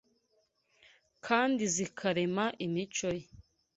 kandi 1.25 1.61
zikarema 1.75 2.45
imico 2.65 3.09
ye 3.17 3.25